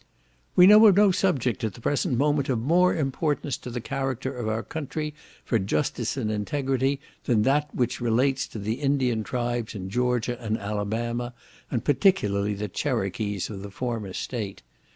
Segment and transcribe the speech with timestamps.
[0.55, 4.35] "We know of no subject, at the present moment, of more importance to the character
[4.35, 5.13] of our country
[5.45, 10.57] for justice and integrity than that which relates to the Indian tribes in Georgia and
[10.57, 11.35] Alabama,
[11.69, 14.63] and particularly the Cherokees in the former state.